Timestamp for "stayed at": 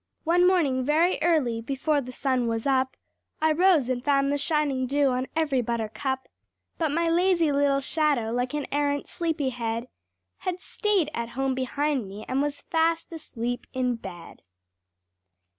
10.59-11.29